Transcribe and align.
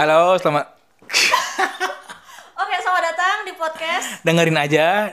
Halo, 0.00 0.32
selamat 0.40 0.64
Oke, 2.56 2.74
selamat 2.80 3.04
datang 3.04 3.36
di 3.44 3.52
podcast. 3.52 4.24
dengerin 4.24 4.56
aja. 4.56 5.12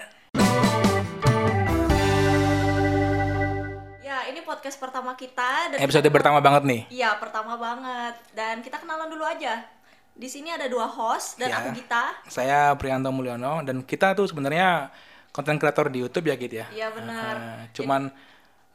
Ya, 4.00 4.18
ini 4.32 4.40
podcast 4.48 4.80
pertama 4.80 5.12
kita 5.20 5.76
dan 5.76 5.84
Episode 5.84 6.08
kita- 6.08 6.16
pertama 6.16 6.40
banget 6.40 6.64
nih. 6.64 6.82
Iya, 6.88 7.20
pertama 7.20 7.60
banget. 7.60 8.16
Dan 8.32 8.64
kita 8.64 8.80
kenalan 8.80 9.12
dulu 9.12 9.28
aja. 9.28 9.68
Di 10.16 10.32
sini 10.32 10.56
ada 10.56 10.72
dua 10.72 10.88
host 10.88 11.36
dan 11.36 11.52
Ya. 11.52 11.60
aku 11.60 11.76
Gita. 11.76 12.24
Saya 12.32 12.72
Prianto 12.80 13.12
Mulyono 13.12 13.68
dan 13.68 13.84
kita 13.84 14.16
tuh 14.16 14.24
sebenarnya 14.24 14.88
konten 15.36 15.60
kreator 15.60 15.92
di 15.92 16.00
YouTube 16.00 16.32
ya 16.32 16.40
gitu 16.40 16.64
ya. 16.64 16.68
Iya, 16.72 16.88
benar. 16.96 17.36
Eh, 17.36 17.76
cuman 17.76 18.08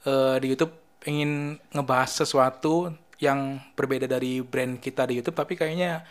eh, 0.04 0.36
di 0.44 0.52
YouTube 0.52 0.76
ingin 1.08 1.56
ngebahas 1.72 2.20
sesuatu 2.20 2.92
yang 3.22 3.38
berbeda 3.72 4.04
dari 4.04 4.42
brand 4.42 4.76
kita 4.76 5.06
di 5.06 5.22
YouTube 5.22 5.38
tapi 5.38 5.54
kayaknya 5.54 6.02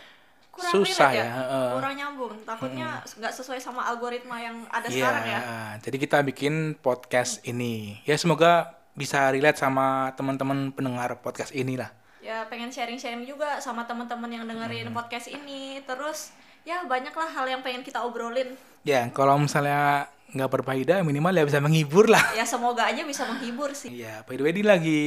Kurang 0.47 0.83
susah 0.83 1.11
ya. 1.11 1.27
eh. 1.27 1.71
Kurang 1.75 1.95
nyambung. 1.95 2.33
Takutnya 2.43 2.99
nggak 3.03 3.33
sesuai 3.33 3.59
sama 3.59 3.83
algoritma 3.85 4.35
yang 4.35 4.63
ada 4.67 4.87
Iya, 4.87 4.95
sekarang 4.95 5.23
ya. 5.25 5.39
jadi 5.79 5.97
kita 5.97 6.17
bikin 6.23 6.53
podcast 6.75 7.39
ini. 7.43 7.99
Ya 8.03 8.15
semoga 8.15 8.75
bisa 8.91 9.27
relate 9.27 9.55
sama 9.55 10.11
teman-teman 10.13 10.71
pendengar 10.71 11.19
podcast 11.19 11.51
ini 11.51 11.79
lah. 11.79 11.91
Ya, 12.19 12.45
pengen 12.45 12.69
sharing-sharing 12.69 13.23
juga 13.23 13.57
sama 13.59 13.83
teman-teman 13.83 14.27
yang 14.29 14.43
dengerin 14.43 14.87
Hmm. 14.87 14.93
podcast 14.93 15.27
ini. 15.27 15.79
Terus 15.81 16.35
ya 16.61 16.83
banyaklah 16.83 17.27
hal 17.27 17.47
yang 17.47 17.63
pengen 17.63 17.81
kita 17.81 18.03
obrolin. 18.03 18.51
Ya, 18.83 19.07
kalau 19.09 19.39
misalnya 19.39 20.05
nggak 20.31 20.51
berfaedah, 20.51 20.99
minimal 21.01 21.31
ya 21.33 21.43
bisa 21.43 21.57
menghibur 21.57 22.07
lah. 22.07 22.21
Ya 22.35 22.43
semoga 22.45 22.85
aja 22.85 23.01
bisa 23.01 23.23
menghibur 23.23 23.71
sih. 23.71 24.03
Iya, 24.03 24.21
by 24.23 24.35
the 24.35 24.43
way 24.43 24.51
ini 24.51 24.63
lagi 24.63 25.01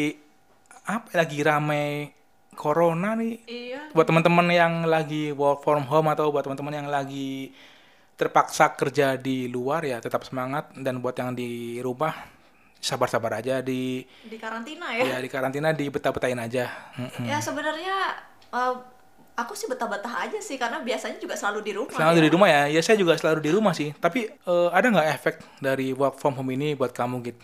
apa 0.84 1.08
ya, 1.12 1.16
lagi 1.24 1.38
rame 1.40 1.84
corona 2.54 3.18
nih. 3.18 3.34
Iya. 3.44 3.80
Buat 3.92 4.06
teman-teman 4.08 4.46
yang 4.52 4.74
lagi 4.86 5.34
work 5.34 5.64
from 5.64 5.84
home 5.88 6.08
atau 6.12 6.30
buat 6.30 6.46
teman-teman 6.46 6.84
yang 6.84 6.88
lagi 6.88 7.50
terpaksa 8.14 8.78
kerja 8.78 9.18
di 9.18 9.50
luar 9.50 9.82
ya 9.82 9.98
tetap 9.98 10.22
semangat 10.22 10.70
dan 10.78 11.02
buat 11.02 11.18
yang 11.18 11.34
di 11.34 11.82
rumah 11.82 12.14
sabar-sabar 12.78 13.42
aja 13.42 13.58
di 13.58 14.06
Di 14.22 14.38
karantina 14.38 14.94
ya. 14.94 15.02
ya 15.02 15.18
di 15.18 15.28
karantina 15.32 15.74
di 15.74 15.90
betah-betahin 15.90 16.38
aja. 16.38 16.70
Ya 17.26 17.38
sebenarnya 17.42 17.96
eh, 18.54 18.74
aku 19.34 19.58
sih 19.58 19.66
betah-betah 19.66 20.30
aja 20.30 20.38
sih 20.38 20.54
karena 20.54 20.78
biasanya 20.84 21.18
juga 21.18 21.34
selalu 21.34 21.60
di 21.64 21.72
rumah. 21.74 21.96
Selalu 21.96 22.18
ya. 22.20 22.22
di 22.22 22.30
rumah 22.30 22.48
ya, 22.52 22.62
ya 22.70 22.80
saya 22.84 22.96
juga 23.00 23.18
selalu 23.18 23.40
di 23.42 23.50
rumah 23.50 23.72
sih. 23.74 23.90
Tapi 23.96 24.30
eh, 24.30 24.68
ada 24.70 24.86
nggak 24.86 25.08
efek 25.16 25.34
dari 25.58 25.90
work 25.90 26.20
from 26.22 26.38
home 26.38 26.54
ini 26.54 26.78
buat 26.78 26.94
kamu 26.94 27.18
gitu? 27.24 27.42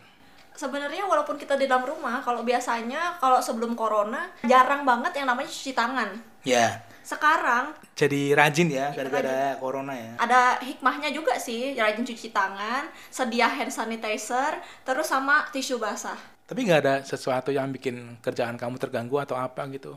Sebenarnya 0.60 1.08
walaupun 1.08 1.40
kita 1.40 1.56
di 1.56 1.64
dalam 1.64 1.88
rumah, 1.88 2.20
kalau 2.20 2.44
biasanya 2.44 3.16
kalau 3.16 3.40
sebelum 3.40 3.72
corona 3.72 4.28
jarang 4.44 4.84
banget 4.84 5.16
yang 5.16 5.32
namanya 5.32 5.48
cuci 5.48 5.72
tangan. 5.72 6.12
Ya. 6.44 6.84
Sekarang 7.00 7.72
Jadi 7.96 8.36
rajin 8.36 8.68
ya 8.68 8.92
gara-gara 8.92 9.56
corona 9.56 9.96
ya. 9.96 10.20
ada 10.20 10.60
hikmahnya 10.60 11.16
juga 11.16 11.40
sih, 11.40 11.72
rajin 11.80 12.04
cuci 12.04 12.28
tangan, 12.28 12.92
sedia 13.08 13.48
hand 13.48 13.72
sanitizer, 13.72 14.60
terus 14.84 15.08
sama 15.08 15.48
tisu 15.48 15.80
basah. 15.80 16.20
Tapi 16.44 16.68
nggak 16.68 16.80
ada 16.84 16.94
sesuatu 17.08 17.48
yang 17.48 17.72
bikin 17.72 18.20
kerjaan 18.20 18.60
kamu 18.60 18.76
terganggu 18.76 19.16
atau 19.16 19.40
apa 19.40 19.64
gitu? 19.72 19.96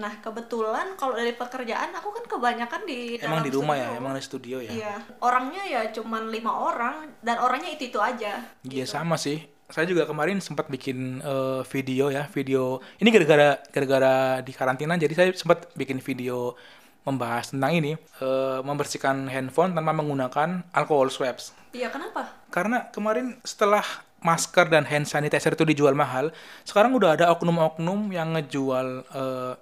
Nah 0.00 0.16
kebetulan 0.24 0.96
kalau 0.96 1.12
dari 1.12 1.36
pekerjaan 1.36 1.92
aku 1.92 2.08
kan 2.16 2.24
kebanyakan 2.24 2.88
di 2.88 3.20
Emang 3.20 3.44
di 3.44 3.52
rumah 3.52 3.76
ya, 3.76 3.92
studio. 3.92 4.00
emang 4.00 4.12
di 4.16 4.22
studio 4.24 4.56
ya. 4.64 4.70
Iya, 4.72 4.94
orangnya 5.20 5.62
ya 5.68 5.80
cuman 5.92 6.32
lima 6.32 6.56
orang 6.56 7.20
dan 7.20 7.36
orangnya 7.36 7.76
itu 7.76 7.92
itu 7.92 8.00
aja. 8.00 8.40
Iya 8.64 8.88
sama 8.88 9.20
sih. 9.20 9.59
Saya 9.70 9.86
juga 9.86 10.04
kemarin 10.04 10.42
sempat 10.42 10.66
bikin 10.66 11.22
eh, 11.22 11.62
video 11.70 12.10
ya, 12.10 12.26
video. 12.30 12.82
Ini 12.98 13.08
gara-gara 13.14 13.48
gara-gara 13.70 14.14
di 14.42 14.52
karantina, 14.52 14.98
jadi 14.98 15.14
saya 15.14 15.28
sempat 15.32 15.70
bikin 15.78 16.02
video 16.02 16.58
membahas 17.06 17.54
tentang 17.54 17.72
ini, 17.72 17.92
eh, 17.96 18.60
membersihkan 18.60 19.30
handphone 19.30 19.72
tanpa 19.72 19.94
menggunakan 19.94 20.66
alcohol 20.74 21.08
swabs. 21.08 21.56
Iya 21.70 21.88
kenapa? 21.88 22.34
Karena 22.50 22.90
kemarin 22.90 23.38
setelah 23.46 23.86
masker 24.20 24.68
dan 24.68 24.84
hand 24.84 25.08
sanitizer 25.08 25.56
itu 25.56 25.64
dijual 25.64 25.96
mahal, 25.96 26.28
sekarang 26.68 26.92
udah 26.92 27.16
ada 27.16 27.32
oknum-oknum 27.32 28.12
yang 28.12 28.36
ngejual 28.36 29.06
eh, 29.06 29.52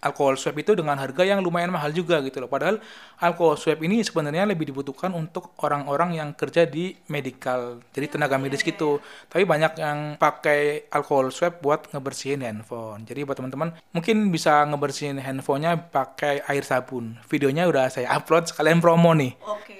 alkohol 0.00 0.36
swab 0.40 0.56
itu 0.56 0.72
dengan 0.72 0.96
harga 0.96 1.22
yang 1.22 1.44
lumayan 1.44 1.68
mahal 1.72 1.92
juga 1.92 2.20
gitu 2.24 2.40
loh. 2.40 2.48
Padahal 2.48 2.80
alkohol 3.20 3.60
swab 3.60 3.80
ini 3.84 4.00
sebenarnya 4.00 4.48
lebih 4.48 4.72
dibutuhkan 4.72 5.12
untuk 5.12 5.52
orang-orang 5.60 6.16
yang 6.16 6.32
kerja 6.32 6.64
di 6.64 6.96
medical, 7.12 7.84
jadi 7.92 8.16
tenaga 8.16 8.40
medis 8.40 8.64
gitu. 8.64 8.98
Tapi 9.28 9.44
banyak 9.44 9.76
yang 9.76 9.98
pakai 10.16 10.90
alkohol 10.90 11.28
swab 11.30 11.60
buat 11.60 11.92
ngebersihin 11.92 12.40
handphone. 12.40 13.04
Jadi 13.04 13.20
buat 13.24 13.36
teman-teman 13.36 13.76
mungkin 13.92 14.32
bisa 14.32 14.64
ngebersihin 14.66 15.20
handphonenya 15.20 15.92
pakai 15.92 16.42
air 16.48 16.64
sabun. 16.64 17.20
Videonya 17.28 17.68
udah 17.68 17.92
saya 17.92 18.08
upload 18.16 18.48
sekalian 18.48 18.80
promo 18.80 19.12
nih. 19.12 19.36
Oke. 19.44 19.78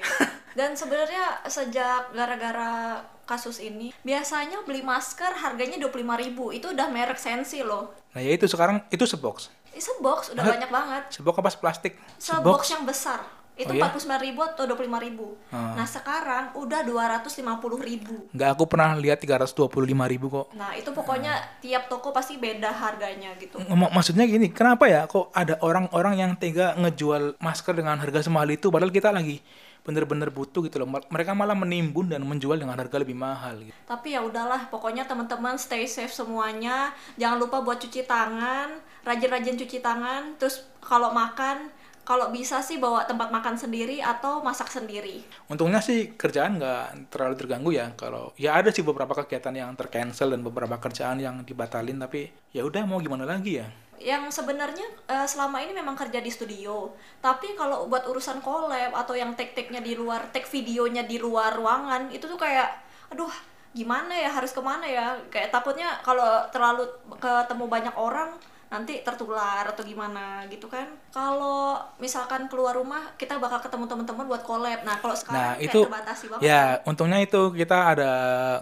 Dan 0.50 0.75
sebenarnya 0.75 1.47
sejak 1.47 2.10
gara-gara 2.10 3.00
kasus 3.22 3.62
ini, 3.62 3.94
biasanya 4.03 4.66
beli 4.66 4.82
masker 4.82 5.38
harganya 5.38 5.78
25.000 5.78 6.59
Itu 6.59 6.75
udah 6.75 6.91
merek 6.91 7.22
sensi 7.22 7.62
loh. 7.62 7.94
Nah 8.10 8.19
ya 8.19 8.34
itu 8.34 8.50
sekarang 8.50 8.82
itu 8.91 9.06
sebox. 9.06 9.47
Ini 9.70 9.81
sebox 9.81 10.34
udah 10.34 10.42
Hah? 10.42 10.53
banyak 10.58 10.70
banget. 10.70 11.03
Sebox 11.14 11.34
apa 11.38 11.50
plastik? 11.54 11.92
Sebox 12.19 12.60
yang 12.75 12.82
besar. 12.82 13.39
Itu 13.60 13.69
Oh, 13.69 13.76
iya? 13.76 13.93
49.000 13.93 14.41
atau 14.48 14.65
25.000 14.65 15.53
Hmm. 15.53 15.75
Nah 15.76 15.84
sekarang 15.84 16.44
udah 16.54 16.81
250.000 16.81 18.32
Nggak 18.32 18.50
aku 18.50 18.65
pernah 18.65 18.97
lihat 18.97 19.19
325 19.19 19.69
ribu 20.06 20.26
kok. 20.28 20.47
Nah 20.54 20.72
itu 20.72 20.91
pokoknya 20.91 21.32
tiap 21.60 21.87
toko 21.87 22.10
pasti 22.10 22.37
beda 22.37 22.71
harganya 22.71 23.37
gitu. 23.37 23.60
Mak- 23.60 23.93
Maksudnya 23.93 24.25
gini, 24.25 24.48
kenapa 24.48 24.87
ya 24.87 25.04
kok 25.04 25.28
ada 25.32 25.60
orang-orang 25.60 26.16
yang 26.16 26.32
tega 26.34 26.72
ngejual 26.75 27.37
masker 27.38 27.75
dengan 27.75 27.98
harga 27.98 28.22
semahal 28.22 28.48
itu 28.48 28.66
padahal 28.66 28.88
kita 28.88 29.10
lagi 29.10 29.43
bener-bener 29.81 30.28
butuh 30.28 30.60
gitu 30.62 30.77
loh. 30.77 30.88
Mereka 30.88 31.32
malah 31.32 31.53
menimbun 31.54 32.06
dan 32.06 32.21
menjual 32.22 32.54
dengan 32.54 32.77
harga 32.77 32.97
lebih 32.97 33.16
mahal 33.16 33.59
gitu. 33.59 33.77
Tapi 33.82 34.12
ya 34.12 34.21
udahlah, 34.21 34.69
pokoknya 34.69 35.04
teman-teman 35.04 35.56
stay 35.56 35.84
safe 35.84 36.12
semuanya. 36.12 36.92
Jangan 37.16 37.41
lupa 37.41 37.60
buat 37.60 37.81
cuci 37.81 38.04
tangan, 38.04 38.77
rajin-rajin 39.03 39.56
cuci 39.56 39.81
tangan. 39.81 40.37
Terus 40.37 40.69
kalau 40.78 41.10
makan, 41.10 41.72
kalau 42.10 42.34
bisa 42.34 42.59
sih 42.59 42.82
bawa 42.82 43.06
tempat 43.06 43.31
makan 43.31 43.54
sendiri 43.54 44.03
atau 44.03 44.43
masak 44.43 44.66
sendiri. 44.66 45.22
Untungnya 45.47 45.78
sih 45.78 46.19
kerjaan 46.19 46.59
nggak 46.59 47.06
terlalu 47.06 47.38
terganggu 47.38 47.71
ya. 47.71 47.94
Kalau 47.94 48.34
ya 48.34 48.59
ada 48.59 48.75
sih 48.75 48.82
beberapa 48.82 49.15
kegiatan 49.15 49.54
yang 49.54 49.78
tercancel 49.78 50.34
dan 50.34 50.43
beberapa 50.43 50.75
kerjaan 50.82 51.22
yang 51.22 51.47
dibatalin 51.47 52.03
tapi 52.03 52.26
ya 52.50 52.66
udah 52.66 52.82
mau 52.82 52.98
gimana 52.98 53.22
lagi 53.22 53.62
ya. 53.62 53.71
Yang 54.03 54.43
sebenarnya 54.43 54.91
eh, 55.06 55.26
selama 55.31 55.62
ini 55.62 55.71
memang 55.71 55.94
kerja 55.94 56.19
di 56.19 56.34
studio. 56.34 56.91
Tapi 57.22 57.54
kalau 57.54 57.87
buat 57.87 58.03
urusan 58.10 58.42
collab 58.42 58.91
atau 58.91 59.15
yang 59.15 59.38
take-take-nya 59.38 59.78
di 59.78 59.94
luar, 59.94 60.34
take 60.34 60.50
videonya 60.50 61.06
di 61.06 61.22
luar 61.22 61.54
ruangan, 61.54 62.10
itu 62.10 62.27
tuh 62.27 62.41
kayak 62.42 62.75
aduh 63.15 63.31
gimana 63.71 64.10
ya 64.19 64.34
harus 64.34 64.50
ke 64.50 64.59
mana 64.59 64.82
ya 64.82 65.15
kayak 65.31 65.54
takutnya 65.54 66.03
kalau 66.03 66.42
terlalu 66.50 66.91
ketemu 67.22 67.65
banyak 67.71 67.94
orang 67.94 68.34
nanti 68.70 69.03
tertular 69.03 69.66
atau 69.66 69.82
gimana 69.82 70.47
gitu 70.47 70.70
kan 70.70 70.86
kalau 71.10 71.75
misalkan 71.98 72.47
keluar 72.47 72.78
rumah 72.78 73.19
kita 73.19 73.34
bakal 73.42 73.58
ketemu 73.58 73.91
teman-teman 73.91 74.31
buat 74.31 74.47
collab 74.47 74.86
nah 74.86 75.03
kalau 75.03 75.14
sekarang 75.19 75.42
Nah, 75.42 75.53
kayak 75.58 75.66
itu 75.66 75.81
terbatasi 75.91 76.25
banget 76.31 76.42
ya 76.47 76.62
untungnya 76.86 77.19
itu 77.19 77.41
kita 77.50 77.78
ada 77.91 78.12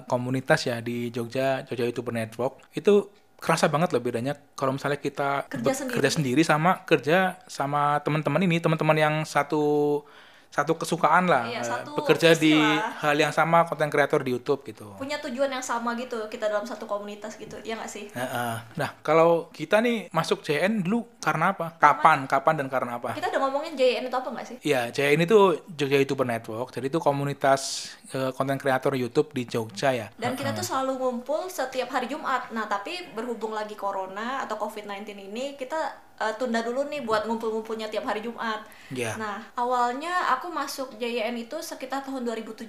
komunitas 0.09 0.65
ya 0.65 0.81
di 0.81 1.13
Jogja, 1.13 1.61
Jogja 1.69 1.85
YouTuber 1.85 2.17
Network. 2.17 2.65
Itu 2.73 3.13
kerasa 3.39 3.71
banget 3.71 3.95
loh 3.95 4.03
bedanya 4.03 4.35
kalau 4.59 4.75
misalnya 4.75 4.99
kita 4.99 5.47
Kerja 5.47 5.71
sendiri. 5.71 5.95
kerja 6.01 6.11
sendiri 6.11 6.43
sama 6.43 6.83
kerja 6.83 7.19
sama 7.47 8.01
teman-teman 8.03 8.43
ini, 8.43 8.59
teman-teman 8.59 8.99
yang 8.99 9.15
satu 9.23 10.03
satu 10.49 10.75
kesukaan 10.75 11.25
lah, 11.25 11.45
Iya, 11.45 11.61
eh, 11.61 11.63
satu 11.63 11.93
bekerja 11.95 12.33
di 12.33 12.57
istilah. 12.57 12.99
hal 12.99 13.17
yang 13.17 13.31
sama 13.31 13.63
konten 13.63 13.87
kreator 13.87 14.21
di 14.21 14.33
YouTube 14.33 14.65
gitu. 14.65 14.97
punya 14.97 15.21
tujuan 15.21 15.49
yang 15.49 15.63
sama 15.63 15.93
gitu 15.95 16.27
kita 16.27 16.47
dalam 16.47 16.65
satu 16.65 16.85
komunitas 16.85 17.37
gitu 17.37 17.61
ya 17.61 17.75
nggak 17.75 17.87
sih 17.87 18.09
Heeh. 18.11 18.55
Nah, 18.75 18.91
kalau 19.01 19.51
kita 19.51 19.79
nih 19.79 20.09
masuk 20.11 20.41
JN 20.41 20.81
dulu 20.81 21.05
karena 21.29 21.53
apa? 21.53 21.67
Kapan? 21.77 22.25
Kapan 22.25 22.55
dan 22.65 22.69
karena 22.73 22.97
apa? 22.97 23.13
kita 23.13 23.29
udah 23.29 23.41
ngomongin 23.45 23.73
JN 23.77 24.09
itu 24.09 24.17
apa 24.17 24.29
nggak 24.33 24.47
sih 24.49 24.57
Iya, 24.65 24.89
JN 24.89 25.29
itu 25.29 25.39
Jogja 25.77 25.99
YouTuber 26.01 26.25
Network. 26.25 26.73
Jadi 26.73 26.89
itu 26.89 26.99
komunitas 26.99 27.93
eh, 28.17 28.33
konten 28.33 28.57
kreator 28.57 28.97
YouTube 28.97 29.31
di 29.37 29.45
Jogja 29.45 29.93
ya. 29.93 30.09
Dan 30.17 30.33
kita 30.33 30.57
tuh 30.57 30.65
selalu 30.65 30.97
ngumpul 30.97 31.53
setiap 31.53 31.93
hari 31.93 32.09
Jumat. 32.09 32.49
Nah, 32.57 32.65
tapi 32.65 33.13
berhubung 33.13 33.53
lagi 33.53 33.77
corona 33.77 34.41
atau 34.45 34.57
COVID-19 34.57 35.05
ini, 35.29 35.55
kita 35.61 35.79
eh, 36.17 36.35
tunda 36.41 36.65
dulu 36.65 36.89
nih 36.89 37.05
buat 37.05 37.29
ngumpul-ngumpulnya 37.29 37.93
tiap 37.93 38.09
hari 38.09 38.25
Jumat. 38.25 38.65
Iya. 38.89 39.21
Nah, 39.21 39.53
awalnya 39.55 40.33
aku 40.33 40.49
masuk 40.49 40.97
JYN 40.97 41.37
itu 41.37 41.61
sekitar 41.61 42.01
tahun 42.05 42.25
2017. 42.25 42.65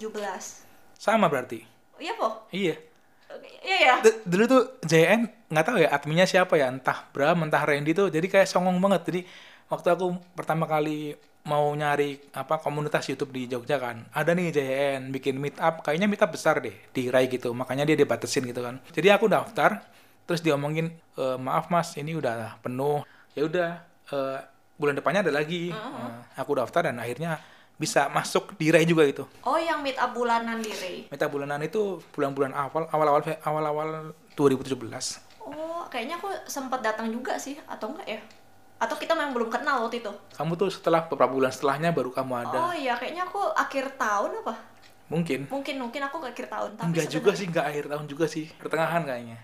Sama 1.00 1.32
berarti. 1.32 1.64
Iya, 2.00 2.16
Po? 2.16 2.48
Iya. 2.52 2.89
Iya 3.62 3.78
ya? 3.78 3.96
D- 4.06 4.20
dulu 4.26 4.44
tuh 4.50 4.62
JN 4.82 5.22
nggak 5.50 5.66
tahu 5.66 5.78
ya 5.84 5.90
adminnya 5.94 6.26
siapa 6.26 6.54
ya 6.58 6.70
entah 6.70 7.06
Bram 7.14 7.46
entah 7.46 7.62
Randy 7.66 7.92
tuh 7.94 8.08
jadi 8.10 8.26
kayak 8.26 8.48
songong 8.50 8.78
banget 8.82 9.02
jadi 9.10 9.22
waktu 9.70 9.88
aku 9.94 10.06
pertama 10.34 10.66
kali 10.66 11.14
mau 11.46 11.66
nyari 11.74 12.20
apa 12.34 12.62
komunitas 12.62 13.06
YouTube 13.10 13.34
di 13.34 13.50
Jogja 13.50 13.78
kan 13.82 14.06
ada 14.14 14.32
nih 14.38 14.54
JN 14.54 15.02
bikin 15.10 15.38
meet 15.42 15.58
up 15.58 15.82
kayaknya 15.82 16.06
meet 16.10 16.22
up 16.22 16.30
besar 16.30 16.62
deh 16.62 16.74
di 16.94 17.10
Rai 17.10 17.26
gitu 17.30 17.54
makanya 17.54 17.86
dia 17.90 17.98
dibatasin 17.98 18.46
gitu 18.46 18.62
kan 18.62 18.78
jadi 18.94 19.18
aku 19.18 19.26
daftar 19.30 19.82
terus 20.30 20.46
diomongin 20.46 20.94
"E, 21.18 21.24
maaf 21.42 21.74
mas 21.74 21.98
ini 21.98 22.14
udah 22.14 22.62
penuh 22.62 23.02
ya 23.34 23.42
udah 23.50 23.70
eh, 24.14 24.40
bulan 24.80 24.96
depannya 24.96 25.22
ada 25.28 25.34
lagi. 25.36 25.76
Nah, 25.76 26.24
aku 26.40 26.56
daftar 26.56 26.88
dan 26.88 26.98
akhirnya 27.04 27.36
bisa 27.80 28.12
masuk 28.12 28.60
di 28.60 28.76
Ray 28.76 28.84
juga 28.84 29.08
itu. 29.08 29.24
Oh, 29.48 29.56
yang 29.56 29.80
meet 29.80 29.96
up 29.96 30.12
bulanan 30.12 30.60
di 30.60 30.68
Ray. 30.68 31.08
Meta 31.08 31.32
bulanan 31.32 31.64
itu 31.64 32.04
bulan-bulan 32.12 32.52
awal, 32.52 32.92
awal-awal 32.92 33.24
awal-awal 33.40 33.90
2017. 34.36 34.76
Oh, 35.40 35.88
kayaknya 35.88 36.20
aku 36.20 36.28
sempat 36.46 36.84
datang 36.84 37.08
juga 37.08 37.40
sih, 37.40 37.56
atau 37.72 37.96
enggak 37.96 38.20
ya? 38.20 38.22
Atau 38.84 39.00
kita 39.00 39.16
memang 39.16 39.32
belum 39.32 39.48
kenal 39.48 39.88
waktu 39.88 40.04
itu? 40.04 40.12
Kamu 40.36 40.60
tuh 40.60 40.68
setelah 40.68 41.08
beberapa 41.08 41.32
bulan 41.32 41.56
setelahnya 41.56 41.96
baru 41.96 42.12
kamu 42.12 42.34
ada. 42.48 42.58
Oh 42.68 42.76
iya, 42.76 43.00
kayaknya 43.00 43.24
aku 43.32 43.40
akhir 43.56 43.96
tahun 43.96 44.44
apa? 44.44 44.56
Mungkin. 45.08 45.48
Mungkin 45.48 45.76
mungkin 45.80 46.02
aku 46.04 46.20
ke 46.20 46.28
akhir 46.36 46.48
tahun. 46.52 46.70
Tapi 46.76 46.86
Enggak 46.92 47.08
juga 47.08 47.32
sih, 47.34 47.48
enggak 47.48 47.66
akhir 47.66 47.86
tahun 47.88 48.06
juga 48.12 48.26
sih. 48.28 48.46
Pertengahan 48.60 49.08
kayaknya. 49.08 49.40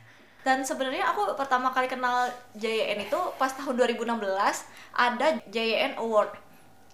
Dan 0.45 0.61
sebenarnya 0.61 1.09
aku 1.09 1.33
pertama 1.33 1.73
kali 1.73 1.89
kenal 1.89 2.29
JYN 2.53 3.09
itu 3.09 3.17
pas 3.41 3.49
tahun 3.49 3.81
2016 3.81 4.13
ada 4.93 5.41
JYN 5.49 5.97
Award 5.97 6.44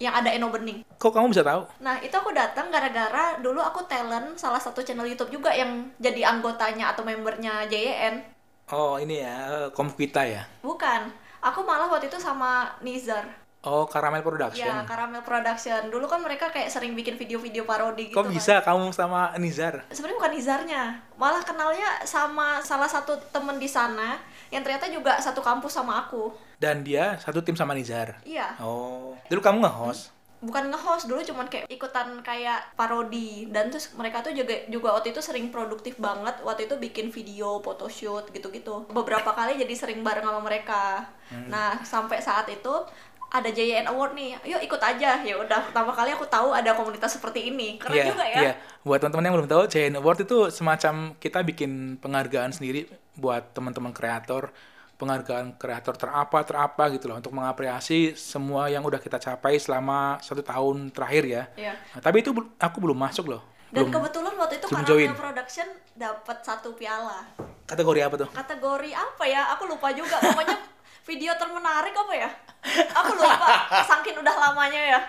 yang 0.01 0.17
ada 0.17 0.33
Eno 0.33 0.49
Bening. 0.49 0.81
Kok 0.97 1.13
kamu 1.13 1.29
bisa 1.29 1.45
tahu? 1.45 1.61
Nah 1.77 2.01
itu 2.01 2.17
aku 2.17 2.33
datang 2.33 2.73
gara-gara 2.73 3.37
dulu 3.37 3.61
aku 3.61 3.85
talent 3.85 4.33
salah 4.33 4.57
satu 4.57 4.81
channel 4.81 5.05
YouTube 5.05 5.29
juga 5.29 5.53
yang 5.53 5.93
jadi 6.01 6.25
anggotanya 6.33 6.89
atau 6.97 7.05
membernya 7.05 7.69
JYN. 7.69 8.25
Oh, 8.73 8.97
ini 8.97 9.21
ya, 9.21 9.69
Kom 9.75 9.93
kita 9.93 10.23
ya. 10.25 10.47
Bukan, 10.63 11.11
aku 11.43 11.59
malah 11.61 11.91
waktu 11.91 12.07
itu 12.07 12.17
sama 12.17 12.71
Nizar. 12.81 13.27
Oh, 13.61 13.85
Caramel 13.85 14.21
Ya, 14.21 14.25
Production. 14.25 14.73
Caramel 14.89 15.21
Production. 15.21 15.81
Dulu 15.93 16.09
kan 16.09 16.17
mereka 16.25 16.49
kayak 16.49 16.73
sering 16.73 16.97
bikin 16.97 17.13
video-video 17.13 17.61
parodi 17.61 18.09
gitu 18.09 18.17
Kok 18.17 18.25
kan. 18.25 18.33
bisa 18.33 18.53
kamu 18.65 18.89
sama 18.89 19.37
Nizar? 19.37 19.85
Sebenarnya 19.93 20.17
bukan 20.17 20.33
Nizarnya, 20.33 20.83
malah 21.13 21.45
kenalnya 21.45 22.01
sama 22.01 22.57
salah 22.65 22.89
satu 22.89 23.13
temen 23.29 23.61
di 23.61 23.69
sana 23.69 24.17
yang 24.49 24.65
ternyata 24.65 24.89
juga 24.89 25.21
satu 25.21 25.45
kampus 25.45 25.77
sama 25.77 26.09
aku. 26.09 26.33
Dan 26.57 26.81
dia 26.81 27.21
satu 27.21 27.45
tim 27.45 27.53
sama 27.53 27.77
Nizar. 27.77 28.17
Iya, 28.25 28.57
Oh, 28.57 29.13
dulu 29.29 29.41
kamu 29.45 29.61
nge-host? 29.61 30.09
bukan 30.41 30.73
nge-host 30.73 31.05
dulu 31.05 31.21
cuman 31.21 31.45
kayak 31.45 31.69
ikutan 31.69 32.17
kayak 32.25 32.73
parodi 32.73 33.45
dan 33.53 33.69
terus 33.69 33.93
mereka 33.93 34.25
tuh 34.25 34.33
juga 34.33 34.57
juga 34.73 34.97
waktu 34.97 35.13
itu 35.13 35.21
sering 35.21 35.53
produktif 35.53 36.01
banget 36.01 36.33
waktu 36.41 36.65
itu 36.65 36.81
bikin 36.81 37.13
video 37.13 37.61
photoshoot 37.61 38.33
gitu-gitu 38.33 38.89
beberapa 38.89 39.37
kali 39.37 39.61
jadi 39.61 39.69
sering 39.77 40.01
bareng 40.01 40.25
sama 40.25 40.41
mereka 40.41 41.05
nah 41.45 41.77
sampai 41.85 42.17
saat 42.25 42.49
itu 42.49 42.73
ada 43.31 43.47
JYN 43.47 43.87
Award 43.87 44.11
nih 44.11 44.35
yuk 44.45 44.61
ikut 44.61 44.77
aja 44.77 45.17
ya 45.17 45.35
udah 45.35 45.63
pertama 45.63 45.89
kali 45.89 46.11
aku 46.11 46.27
tahu 46.27 46.51
ada 46.51 46.71
komunitas 46.71 47.15
seperti 47.15 47.47
ini 47.47 47.75
keren 47.75 47.95
Iya, 47.95 48.05
juga 48.05 48.25
ya 48.25 48.39
Iya. 48.41 48.53
Buat 48.81 48.99
teman-teman 48.99 49.23
yang 49.23 49.35
belum 49.37 49.49
tahu, 49.49 49.63
JN 49.67 49.95
Award 49.95 50.19
itu 50.21 50.37
semacam 50.49 50.93
kita 51.15 51.39
bikin 51.41 51.71
penghargaan 51.97 52.51
sendiri 52.51 52.89
buat 53.13 53.51
teman-teman 53.51 53.91
kreator, 53.91 54.49
penghargaan 54.97 55.55
kreator 55.55 55.95
terapa 55.95 56.41
terapa 56.41 56.83
gitu 56.89 57.05
loh 57.05 57.15
untuk 57.15 57.31
mengapresiasi 57.31 58.13
semua 58.13 58.67
yang 58.67 58.81
udah 58.81 58.97
kita 58.97 59.15
capai 59.17 59.55
selama 59.55 60.19
satu 60.19 60.41
tahun 60.41 60.89
terakhir 60.89 61.23
ya. 61.23 61.43
Iya. 61.55 61.73
Nah, 61.93 62.01
tapi 62.01 62.19
itu 62.19 62.29
aku 62.57 62.77
belum 62.79 62.97
masuk 62.97 63.29
loh. 63.29 63.41
dan 63.69 63.87
Belum. 63.87 63.93
kebetulan 63.95 64.33
waktu 64.35 64.55
itu 64.57 64.67
Caramel 64.67 64.83
join. 64.85 65.09
Production 65.15 65.67
dapat 65.95 66.37
satu 66.41 66.69
piala 66.73 67.23
Kategori 67.63 67.99
apa 68.01 68.15
tuh? 68.17 68.29
kategori 68.29 68.91
apa 68.91 69.23
ya 69.23 69.47
aku 69.47 69.63
lupa 69.65 69.87
juga 69.91 70.19
pokoknya 70.19 70.57
video 71.03 71.31
termenarik 71.35 71.93
apa 71.93 72.13
ya 72.15 72.29
aku 72.93 73.11
lupa 73.13 73.47
saking 73.83 74.17
udah 74.17 74.35
lamanya 74.39 74.83
ya 74.89 75.01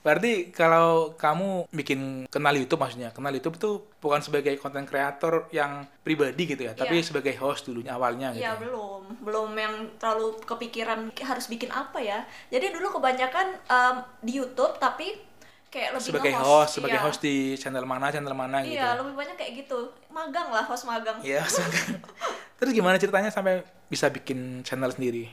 Berarti 0.00 0.48
kalau 0.48 1.12
kamu 1.12 1.68
bikin 1.68 2.24
kenal 2.26 2.56
YouTube 2.56 2.80
maksudnya, 2.80 3.12
kenal 3.12 3.28
YouTube 3.28 3.60
itu 3.60 3.70
bukan 4.00 4.24
sebagai 4.24 4.56
konten 4.56 4.88
kreator 4.88 5.44
yang 5.50 5.84
pribadi 6.00 6.48
gitu 6.48 6.64
ya, 6.64 6.72
tapi 6.72 7.04
Iya. 7.04 7.12
sebagai 7.12 7.36
host 7.36 7.68
dulunya 7.68 7.92
awalnya 7.92 8.32
gitu. 8.32 8.40
ya 8.40 8.56
belum 8.56 9.20
belum 9.20 9.52
yang 9.52 9.74
terlalu 10.00 10.40
kepikiran 10.40 11.12
harus 11.14 11.44
bikin 11.46 11.68
apa 11.68 12.00
ya 12.00 12.24
jadi 12.48 12.72
dulu 12.72 12.96
kebanyakan 12.96 13.60
em, 13.60 13.96
di 14.24 14.40
YouTube 14.40 14.80
tapi 14.80 15.20
kayak 15.68 15.92
lebih 15.92 16.06
sebagai 16.08 16.32
nge-host. 16.32 16.48
host, 16.48 16.70
sebagai 16.74 16.96
Iya. 16.96 17.04
host 17.04 17.20
di 17.20 17.36
channel 17.54 17.84
mana, 17.84 18.08
channel 18.08 18.32
mana 18.32 18.64
gitu. 18.64 18.72
iya 18.74 18.96
lebih 18.96 19.12
banyak 19.12 19.36
kayak 19.36 19.52
gitu 19.60 19.78
magang 20.08 20.48
lah 20.48 20.64
host 20.64 20.88
magang 20.88 21.20
Iya. 21.20 21.44
terus 22.60 22.70
gimana 22.70 23.00
ceritanya 23.00 23.32
sampai 23.32 23.64
bisa 23.88 24.06
bikin 24.06 24.60
channel 24.60 24.92
sendiri? 24.92 25.26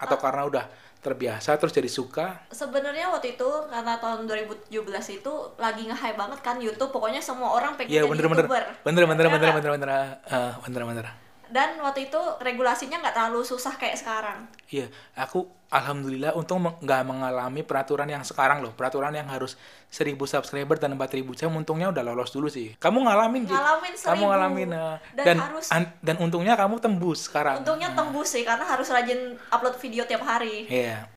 Atau 0.00 0.16
karena 0.16 0.42
udah 0.42 0.64
terbiasa 0.98 1.60
terus 1.60 1.70
jadi 1.70 1.86
suka? 1.86 2.48
sebenarnya 2.48 3.12
waktu 3.12 3.36
itu 3.36 3.48
karena 3.68 4.00
tahun 4.00 4.24
2017 4.24 4.72
itu 5.14 5.32
lagi 5.60 5.84
nge-hype 5.84 6.16
banget 6.16 6.40
kan 6.40 6.56
YouTube 6.56 6.88
pokoknya 6.88 7.20
semua 7.20 7.52
orang 7.52 7.76
pengen 7.76 7.92
Iya 7.92 8.00
jadi 8.02 8.10
bener-bener, 8.10 8.44
YouTuber 8.48 8.64
bener-bener, 8.82 9.24
Ya 9.24 9.28
nggak? 9.28 9.38
bener-bener, 9.44 9.76
bener-bener, 9.76 9.90
eh, 10.24 10.52
bener-bener. 10.64 11.06
Dan 11.46 11.76
waktu 11.78 12.06
itu 12.06 12.20
regulasinya 12.38 12.98
nggak 12.98 13.14
terlalu 13.14 13.40
susah 13.40 13.74
kayak 13.74 13.96
sekarang 13.96 14.46
Iya, 14.66 14.88
aku 15.14 15.44
alhamdulillah 15.68 16.32
untung 16.32 16.58
meng- 16.60 16.78
nggak 16.80 17.02
mengalami 17.04 17.60
peraturan 17.60 18.06
yang 18.06 18.22
sekarang 18.22 18.58
loh, 18.58 18.72
peraturan 18.72 19.10
yang 19.10 19.26
harus 19.26 19.54
1000 19.88 20.02
subscriber 20.24 20.74
dan 20.74 20.92
4000 20.92 21.14
jam 21.32 21.50
untungnya 21.52 21.88
udah 21.88 22.02
lolos 22.02 22.30
dulu 22.30 22.46
sih. 22.48 22.74
Kamu 22.74 23.02
ngalamin 23.02 23.44
Ji. 23.44 23.52
Ngalamin 23.52 23.94
Kamu 23.94 24.22
1000. 24.22 24.30
ngalamin 24.32 24.68
eh, 24.72 24.96
Dan 25.12 25.24
dan 25.24 25.36
harus- 25.40 25.70
an- 25.70 25.94
dan 26.00 26.16
untungnya 26.18 26.54
kamu 26.54 26.78
tembus 26.78 27.26
sekarang. 27.26 27.60
untungnya 27.60 27.90
tembus 27.92 28.28
sih 28.28 28.42
karena 28.42 28.64
harus 28.64 28.88
rajin 28.88 29.20
upload 29.46 29.76
video 29.76 30.02
tiap 30.04 30.22
hari 30.22 30.66
Iya. 30.66 31.13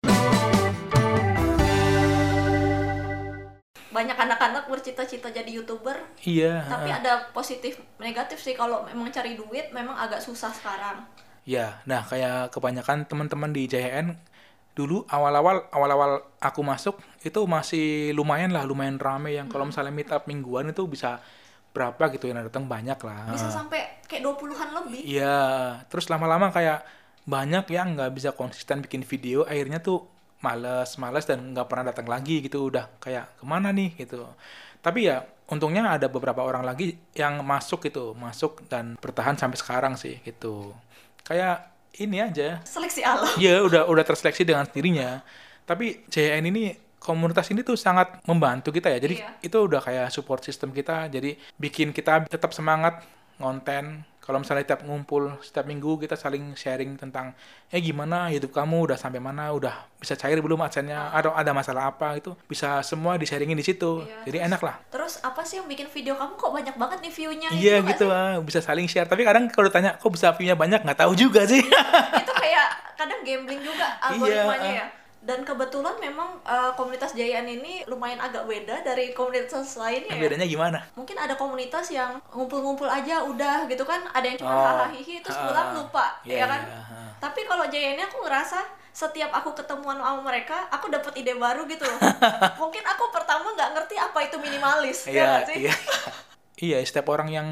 Banyak 3.98 4.14
anak-anak 4.16 4.64
bercita-cita 4.68 5.34
jadi 5.34 5.50
youtuber 5.52 5.98
Iya. 6.22 6.62
tapi 6.64 6.88
heeh. 6.88 7.00
ada 7.00 7.12
positif 7.32 7.82
negatif 7.98 8.38
sih 8.38 8.54
kalau 8.54 8.86
memang 8.86 9.10
cari 9.10 9.34
duit 9.34 9.70
memang 9.72 9.98
agak 9.98 10.22
susah 10.22 10.54
sekarang 10.54 11.02
Ya, 11.48 11.80
nah 11.84 12.04
kayak 12.04 12.52
kebanyakan 12.52 13.08
teman-teman 13.08 13.50
di 13.50 13.66
JHN 13.66 14.20
dulu 14.76 15.08
awal-awal 15.08 15.64
awal-awal 15.72 16.12
aku 16.38 16.60
masuk 16.62 17.00
itu 17.24 17.40
masih 17.48 17.86
lumayan 18.12 18.52
lah, 18.52 18.62
lumayan 18.62 19.00
rame 19.00 19.32
yang 19.32 19.48
Hmm. 19.48 19.54
kalau 19.56 19.66
misalnya 19.66 19.90
meet 19.90 20.12
up 20.12 20.28
mingguan 20.28 20.68
itu 20.68 20.84
bisa 20.86 21.24
berapa 21.72 22.04
gitu 22.12 22.28
yang 22.28 22.44
datang 22.44 22.68
banyak 22.68 23.00
lah. 23.00 23.32
bisa 23.32 23.48
sampai 23.50 23.80
kayak 24.06 24.22
20-an 24.22 24.70
lebih 24.76 25.02
Iya, 25.08 25.40
terus 25.88 26.06
lama-lama 26.08 26.52
kayak 26.52 26.84
banyak 27.24 27.64
yang 27.70 27.96
nggak 27.96 28.12
bisa 28.12 28.30
konsisten 28.32 28.80
bikin 28.80 29.02
video, 29.02 29.42
akhirnya 29.44 29.80
tuh 29.80 30.04
males, 30.40 30.90
males 31.02 31.26
dan 31.26 31.54
nggak 31.54 31.68
pernah 31.68 31.86
datang 31.90 32.08
lagi 32.08 32.46
gitu, 32.46 32.70
udah 32.70 32.88
kayak 33.02 33.42
ke 33.42 33.46
mana 33.46 33.74
nih 33.74 33.94
gitu. 33.98 34.26
Tapi 34.82 35.10
ya 35.10 35.26
untungnya 35.50 35.96
ada 35.96 36.08
beberapa 36.12 36.44
orang 36.44 36.62
lagi 36.62 37.00
yang 37.16 37.42
masuk 37.42 37.88
gitu, 37.88 38.14
masuk 38.14 38.68
dan 38.70 39.00
bertahan 39.00 39.40
sampai 39.40 39.58
sekarang 39.58 39.94
sih 39.98 40.20
gitu. 40.22 40.76
Kayak 41.26 41.74
ini 41.98 42.22
aja, 42.22 42.62
seleksi 42.62 43.02
alam 43.02 43.26
Iya, 43.42 43.66
udah 43.66 43.90
udah 43.90 44.04
terseleksi 44.06 44.46
dengan 44.46 44.70
sendirinya. 44.70 45.26
Tapi 45.66 46.06
JN 46.08 46.46
ini 46.46 46.78
komunitas 47.02 47.50
ini 47.50 47.66
tuh 47.66 47.74
sangat 47.80 48.22
membantu 48.30 48.70
kita 48.70 48.94
ya. 48.94 49.00
Jadi 49.02 49.16
Iya. 49.18 49.30
itu 49.42 49.58
udah 49.58 49.82
kayak 49.82 50.14
support 50.14 50.46
system 50.46 50.70
kita. 50.72 51.10
Jadi 51.10 51.36
bikin 51.58 51.90
kita 51.92 52.28
tetap 52.30 52.54
semangat 52.54 53.02
ngonten. 53.42 54.06
Kalau 54.28 54.38
misalnya 54.38 54.68
tiap 54.68 54.84
ngumpul 54.84 55.40
setiap 55.40 55.64
minggu 55.64 55.96
kita 55.98 56.14
saling 56.14 56.52
sharing 56.52 56.94
tentang 56.94 57.32
eh 57.66 57.80
gimana 57.80 58.28
hidup 58.28 58.52
kamu 58.52 58.84
udah 58.84 59.00
sampai 59.00 59.18
mana, 59.18 59.50
udah 59.50 59.72
bisa 59.96 60.14
cair 60.14 60.36
belum 60.38 60.60
adsense-nya, 60.60 61.10
atau 61.10 61.32
ada 61.32 61.50
masalah 61.50 61.88
apa 61.88 62.14
itu 62.14 62.36
bisa 62.44 62.84
semua 62.84 63.16
di-sharingin 63.16 63.56
di 63.56 63.64
situ. 63.64 64.04
Iya, 64.04 64.28
Jadi 64.28 64.38
enak 64.44 64.60
lah. 64.60 64.76
terus 64.90 65.24
apa 65.24 65.42
sih 65.42 65.58
yang 65.58 65.66
bikin 65.66 65.88
video 65.88 66.14
kamu 66.14 66.36
kok 66.36 66.52
banyak 66.52 66.76
banget 66.76 66.98
nih 67.00 67.14
view-nya 67.14 67.48
Iya 67.50 67.76
gitu 67.88 68.06
sih? 68.06 68.12
ah, 68.14 68.36
bisa 68.40 68.60
saling 68.60 68.86
share. 68.86 69.08
Tapi 69.08 69.24
kadang 69.24 69.48
kalau 69.48 69.72
ditanya 69.72 69.96
kok 69.96 70.12
bisa 70.12 70.36
view-nya 70.36 70.54
banyak 70.54 70.84
nggak 70.84 71.00
tahu 71.00 71.16
juga 71.16 71.48
sih. 71.48 71.64
itu 71.64 72.34
kayak 72.36 72.68
kadang 72.94 73.24
gambling 73.24 73.64
juga 73.64 73.88
algoritmanya 74.06 74.68
Iya. 74.68 74.84
ya 74.84 74.88
dan 75.28 75.44
kebetulan 75.44 76.00
memang 76.00 76.40
uh, 76.48 76.72
komunitas 76.80 77.12
Jayan 77.12 77.44
ini 77.44 77.84
lumayan 77.84 78.16
agak 78.24 78.48
beda 78.48 78.80
dari 78.80 79.12
komunitas 79.12 79.76
lainnya 79.76 80.16
ya. 80.16 80.24
Bedanya 80.24 80.48
gimana? 80.48 80.80
mungkin 80.96 81.20
ada 81.20 81.36
komunitas 81.36 81.92
yang 81.92 82.16
ngumpul-ngumpul 82.32 82.88
aja 82.88 83.28
udah 83.28 83.68
gitu 83.68 83.84
kan 83.84 84.08
ada 84.16 84.24
yang 84.24 84.40
cuma 84.40 84.56
Oh, 84.56 84.64
hahaha 84.64 84.96
hihi 84.96 85.20
terus 85.20 85.36
ah, 85.36 85.52
pulang 85.52 85.70
lupa 85.76 86.06
iya, 86.24 86.42
ya 86.42 86.46
kan 86.48 86.62
iya, 86.64 86.80
ah. 86.80 87.12
tapi 87.20 87.44
kalau 87.44 87.68
Jaya 87.68 88.00
ini 88.00 88.02
aku 88.08 88.24
ngerasa 88.24 88.64
setiap 88.96 89.30
aku 89.36 89.52
ketemuan 89.54 90.00
sama 90.00 90.24
mereka 90.24 90.72
aku 90.72 90.88
dapat 90.88 91.14
ide 91.20 91.36
baru 91.36 91.68
gitu 91.68 91.84
loh 91.84 92.00
mungkin 92.64 92.82
aku 92.88 93.12
pertama 93.12 93.52
nggak 93.52 93.70
ngerti 93.76 93.96
apa 94.00 94.20
itu 94.24 94.40
minimalis 94.40 95.06
ya 95.12 95.12
Iya, 95.12 95.30
sih 95.44 95.56
iya. 95.68 95.74
iya, 96.72 96.78
setiap 96.88 97.12
orang 97.12 97.28
yang 97.30 97.48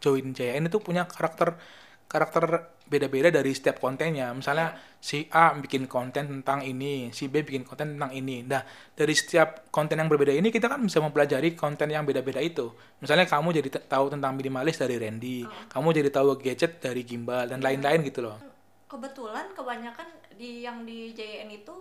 join 0.00 0.32
JN 0.32 0.66
itu 0.66 0.80
punya 0.80 1.04
karakter 1.04 1.60
karakter 2.08 2.72
beda-beda 2.88 3.28
dari 3.28 3.52
setiap 3.52 3.78
kontennya. 3.78 4.32
Misalnya 4.32 4.74
si 4.98 5.28
A 5.30 5.54
bikin 5.54 5.86
konten 5.86 6.26
tentang 6.40 6.64
ini, 6.64 7.12
si 7.12 7.28
B 7.28 7.44
bikin 7.44 7.62
konten 7.62 7.94
tentang 7.94 8.10
ini. 8.16 8.42
Nah, 8.42 8.64
dari 8.96 9.14
setiap 9.14 9.68
konten 9.70 10.00
yang 10.00 10.08
berbeda 10.08 10.32
ini 10.32 10.48
kita 10.48 10.66
kan 10.66 10.80
bisa 10.82 10.98
mempelajari 10.98 11.54
konten 11.54 11.92
yang 11.92 12.08
beda-beda 12.08 12.40
itu. 12.40 12.72
Misalnya 12.98 13.28
kamu 13.28 13.62
jadi 13.62 13.68
tahu 13.86 14.10
tentang 14.10 14.34
minimalis 14.34 14.80
dari 14.80 14.96
Randy, 14.96 15.44
kamu 15.70 15.88
jadi 15.92 16.10
tahu 16.10 16.40
gadget 16.40 16.80
dari 16.80 17.04
Gimbal 17.04 17.52
dan 17.52 17.60
lain-lain 17.62 18.02
gitu 18.08 18.24
loh. 18.24 18.40
kebetulan 18.88 19.52
kebanyakan 19.52 20.08
di 20.40 20.64
yang 20.64 20.88
di 20.88 21.12
JN 21.12 21.52
itu 21.52 21.76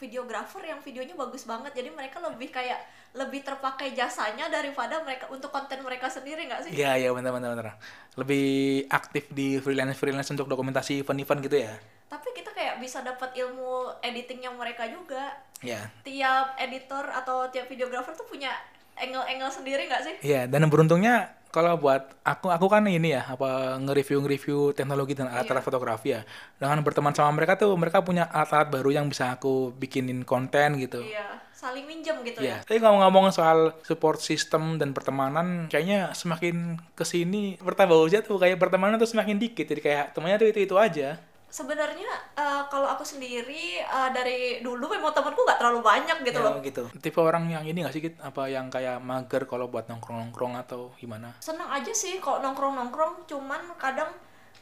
videografer 0.00 0.64
yang 0.64 0.80
videonya 0.80 1.12
bagus 1.12 1.44
banget. 1.44 1.76
Jadi 1.76 1.92
mereka 1.92 2.16
lebih 2.24 2.48
kayak 2.48 2.80
lebih 3.12 3.44
terpakai 3.44 3.92
jasanya 3.92 4.48
daripada 4.48 5.02
mereka 5.04 5.28
untuk 5.28 5.52
konten 5.52 5.82
mereka 5.84 6.08
sendiri 6.08 6.48
nggak 6.48 6.64
sih? 6.64 6.72
Iya, 6.72 6.96
iya 6.96 7.10
benar 7.12 7.36
benar 7.36 7.52
benar. 7.52 7.76
Lebih 8.16 8.46
aktif 8.88 9.28
di 9.28 9.60
freelance-freelance 9.60 10.32
untuk 10.32 10.48
dokumentasi 10.48 11.04
event-event 11.04 11.40
gitu 11.44 11.58
ya. 11.68 11.74
tapi 12.10 12.26
kita 12.34 12.50
kayak 12.50 12.82
bisa 12.82 13.06
dapat 13.06 13.30
ilmu 13.38 14.02
editingnya 14.02 14.50
mereka 14.50 14.88
juga. 14.90 15.36
Ya 15.62 15.92
tiap 16.02 16.56
editor 16.56 17.04
atau 17.12 17.46
tiap 17.52 17.68
videographer 17.68 18.16
tuh 18.16 18.26
punya 18.26 18.50
angle-angle 18.96 19.52
sendiri 19.52 19.86
nggak 19.88 20.02
sih? 20.02 20.14
Iya, 20.24 20.40
dan 20.48 20.68
beruntungnya 20.68 21.32
kalau 21.50 21.76
buat 21.76 22.14
aku 22.22 22.46
aku 22.48 22.66
kan 22.70 22.86
ini 22.86 23.14
ya 23.14 23.26
apa 23.26 23.74
nge-review 23.82 24.22
nge-review 24.22 24.58
teknologi 24.72 25.18
dan 25.18 25.26
alat-alat 25.26 25.62
fotografi 25.62 26.14
ya. 26.14 26.22
Dengan 26.56 26.80
berteman 26.86 27.10
sama 27.10 27.34
mereka 27.34 27.58
tuh 27.58 27.74
mereka 27.74 28.00
punya 28.00 28.30
alat-alat 28.30 28.70
baru 28.70 28.90
yang 28.94 29.06
bisa 29.10 29.34
aku 29.34 29.74
bikinin 29.74 30.22
konten 30.22 30.78
gitu. 30.78 31.02
iya 31.02 31.42
saling 31.60 31.84
minjem 31.84 32.16
gitu 32.24 32.40
Iya. 32.40 32.64
ya 32.64 32.64
Tapi 32.64 32.80
ngomong-ngomong 32.80 33.36
soal 33.36 33.76
support 33.84 34.16
system 34.24 34.80
dan 34.80 34.96
pertemanan, 34.96 35.68
kayaknya 35.68 36.16
semakin 36.16 36.80
ke 36.96 37.04
sini 37.04 37.60
bertambah 37.60 38.00
usia 38.00 38.24
tuh 38.24 38.40
kayak 38.40 38.56
pertemanan 38.56 38.96
tuh 38.96 39.04
semakin 39.04 39.36
dikit. 39.36 39.68
Jadi 39.68 39.84
kayak 39.84 40.16
temannya 40.16 40.40
tuh 40.40 40.48
itu 40.48 40.60
itu 40.64 40.76
aja. 40.80 41.20
Sebenarnya 41.50 42.06
eh, 42.32 42.62
kalau 42.66 42.86
aku 42.86 43.02
sendiri 43.02 43.62
eh, 43.78 44.08
dari 44.10 44.38
dulu 44.60 44.86
memang 44.86 45.10
temanku 45.10 45.42
nggak 45.42 45.58
terlalu 45.58 45.82
banyak 45.82 46.18
gitu 46.22 46.38
Ya, 46.38 46.46
loh 46.46 46.54
gitu. 46.60 46.82
Tipe 46.96 47.18
orang 47.18 47.46
yang 47.46 47.62
ini 47.62 47.82
gak 47.82 47.90
sih, 47.90 48.00
Kit? 48.00 48.14
apa 48.18 48.46
yang 48.46 48.70
kayak 48.70 48.98
mager 49.00 49.44
kalau 49.44 49.66
buat 49.66 49.84
nongkrong-nongkrong 49.84 50.54
atau 50.56 50.94
gimana? 50.96 51.34
seneng 51.38 51.66
aja 51.66 51.90
sih 51.90 52.16
kalau 52.16 52.40
nongkrong 52.40 52.72
nongkrong 52.72 53.26
cuman 53.26 53.60
kadang 53.76 54.08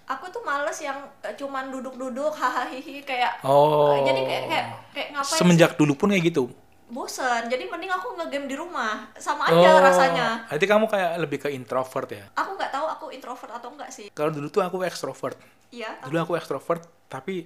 aku 0.05 0.25
tuh 0.29 0.41
males 0.41 0.81
yang 0.81 0.97
eh, 1.21 1.37
cuman 1.37 1.69
duduk-duduk 1.69 2.33
hahaha 2.41 2.73
kayak 3.05 3.45
Oh. 3.45 3.93
eh, 3.93 4.01
jadi 4.03 4.21
kayak 4.25 4.45
kayak, 4.49 4.67
kayak 4.91 5.09
ngapain 5.13 5.29
sih? 5.29 5.39
Semenjak 5.39 5.77
dulu 5.77 5.93
pun 5.95 6.09
kayak 6.09 6.25
gitu. 6.27 6.49
Bosen 6.89 7.47
jadi 7.47 7.69
mending 7.69 7.93
aku 7.93 8.17
ngegame 8.17 8.49
di 8.49 8.57
rumah 8.57 9.13
sama 9.15 9.45
aja 9.47 9.77
rasanya 9.79 10.29
Berarti 10.49 10.67
kamu 10.67 10.85
kayak 10.89 11.13
lebih 11.21 11.39
ke 11.45 11.49
introvert 11.53 12.09
ya? 12.09 12.25
aku 12.33 12.57
nggak 12.57 12.73
tahu 12.73 12.87
aku 12.89 13.05
introvert 13.13 13.53
atau 13.53 13.69
enggak 13.69 13.91
sih 13.93 14.09
Kalau 14.11 14.33
dulu 14.33 14.49
tuh 14.49 14.65
aku 14.65 14.81
extrovert. 14.83 15.37
iya 15.69 16.01
Dulu 16.01 16.17
aku 16.19 16.33
extrovert, 16.35 16.81
tapi 17.07 17.45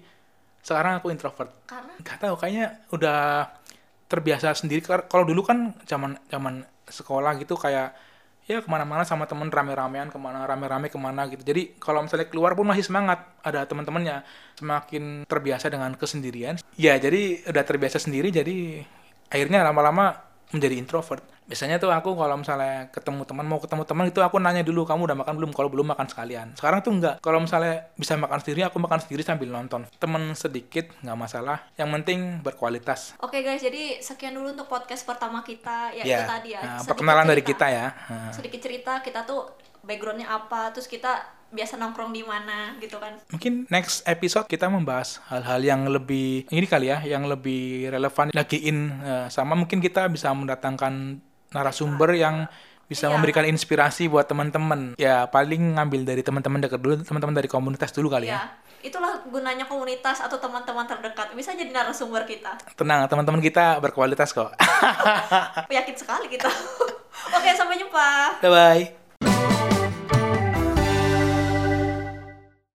sekarang 0.63 1.03
aku 1.03 1.11
introvert. 1.11 1.51
karena 1.67 1.91
Gak 2.01 2.23
tahu, 2.23 2.35
kayaknya 2.39 2.87
udah 2.89 3.51
terbiasa 4.07 4.55
sendiri. 4.55 4.79
Kalau 4.83 5.25
dulu 5.25 5.43
kan 5.43 5.75
zaman 5.85 6.15
zaman 6.29 6.63
sekolah 6.87 7.35
gitu 7.37 7.59
kayak 7.59 7.97
ya 8.43 8.59
ke 8.59 8.69
mana-mana 8.69 9.03
sama 9.03 9.27
temen 9.27 9.49
rame-ramean 9.49 10.07
ke 10.07 10.19
mana 10.19 10.43
rame-rame 10.45 10.87
ke 10.87 10.99
mana 10.99 11.27
gitu. 11.27 11.43
Jadi 11.43 11.79
kalau 11.79 12.03
misalnya 12.03 12.27
keluar 12.27 12.55
pun 12.55 12.67
masih 12.67 12.85
semangat, 12.85 13.23
ada 13.41 13.67
teman-temannya. 13.67 14.23
Semakin 14.55 15.27
terbiasa 15.27 15.67
dengan 15.67 15.95
kesendirian, 15.95 16.63
ya 16.77 16.95
jadi 16.95 17.43
udah 17.49 17.65
terbiasa 17.67 17.99
sendiri. 17.99 18.31
Jadi 18.31 18.83
akhirnya 19.33 19.65
lama-lama 19.65 20.13
menjadi 20.53 20.77
introvert. 20.77 21.25
Biasanya 21.43 21.77
tuh 21.77 21.91
aku 21.91 22.15
kalau 22.15 22.39
misalnya 22.39 22.87
ketemu 22.95 23.27
teman 23.27 23.45
mau 23.45 23.59
ketemu 23.59 23.83
teman 23.83 24.07
itu 24.07 24.21
aku 24.23 24.39
nanya 24.39 24.63
dulu 24.63 24.87
kamu 24.87 25.11
udah 25.11 25.17
makan 25.19 25.35
belum? 25.37 25.51
Kalau 25.51 25.69
belum 25.69 25.91
makan 25.91 26.07
sekalian. 26.07 26.55
Sekarang 26.55 26.81
tuh 26.81 26.95
enggak. 26.95 27.19
Kalau 27.19 27.43
misalnya 27.43 27.91
bisa 27.93 28.15
makan 28.15 28.39
sendiri 28.39 28.63
aku 28.63 28.79
makan 28.79 29.03
sendiri 29.03 29.27
sambil 29.27 29.51
nonton. 29.51 29.85
Temen 29.99 30.33
sedikit 30.33 30.87
nggak 31.03 31.19
masalah. 31.19 31.67
Yang 31.75 31.89
penting 31.99 32.19
berkualitas. 32.41 33.19
Oke 33.19 33.43
guys, 33.43 33.59
jadi 33.59 33.99
sekian 33.99 34.33
dulu 34.33 34.55
untuk 34.55 34.71
podcast 34.71 35.03
pertama 35.03 35.43
kita 35.43 35.91
ya, 35.93 36.05
itu 36.05 36.15
Ya, 36.15 36.25
tadi 36.25 36.49
ya. 36.55 36.61
nah, 36.63 36.81
perkenalan 36.85 37.27
dari 37.27 37.43
cerita. 37.43 37.67
kita 37.67 37.67
ya. 37.69 37.87
Sedikit 38.31 38.61
cerita 38.63 38.93
kita 39.03 39.21
tuh 39.27 39.43
backgroundnya 39.83 40.27
apa, 40.27 40.71
terus 40.71 40.87
kita 40.87 41.23
biasa 41.53 41.77
nongkrong 41.77 42.17
di 42.17 42.25
mana 42.25 42.75
gitu 42.81 42.97
kan. 42.97 43.21
Mungkin 43.29 43.69
next 43.69 44.09
episode 44.09 44.49
kita 44.49 44.73
membahas 44.73 45.21
hal-hal 45.29 45.61
yang 45.61 45.85
lebih 45.85 46.49
ini 46.49 46.65
kali 46.65 46.89
ya, 46.89 47.05
yang 47.05 47.29
lebih 47.29 47.93
relevan 47.93 48.33
lagi 48.33 48.57
in 48.65 48.89
eh, 49.05 49.27
sama 49.29 49.53
mungkin 49.53 49.79
kita 49.79 50.09
bisa 50.09 50.33
mendatangkan 50.33 51.21
narasumber 51.53 52.17
yang 52.17 52.49
bisa 52.89 53.09
Iya. 53.09 53.13
memberikan 53.17 53.45
inspirasi 53.45 54.09
buat 54.09 54.25
teman-teman. 54.25 54.97
Ya 54.97 55.29
paling 55.29 55.77
ngambil 55.77 56.09
dari 56.09 56.25
teman-teman 56.25 56.61
dekat 56.61 56.81
dulu, 56.81 57.01
teman-teman 57.05 57.37
dari 57.37 57.49
komunitas 57.49 57.93
dulu 57.93 58.09
kali 58.09 58.29
ya. 58.29 58.37
Ya, 58.37 58.43
itulah 58.85 59.21
gunanya 59.29 59.65
komunitas 59.65 60.21
atau 60.21 60.37
teman-teman 60.37 60.85
terdekat. 60.85 61.33
Bisa 61.33 61.53
jadi 61.53 61.73
narasumber 61.73 62.25
kita. 62.25 62.57
Tenang, 62.77 63.09
teman-teman 63.09 63.41
kita 63.41 63.77
berkualitas 63.81 64.33
kok. 64.33 64.53
Yakin 65.73 65.97
sekali 65.97 66.33
kita. 66.33 66.49
Oke, 67.37 67.51
sampai 67.57 67.77
jumpa. 67.81 68.41
Bye 68.41 68.53
bye. 68.53 69.02